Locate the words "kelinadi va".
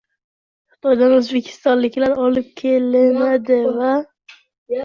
2.63-3.93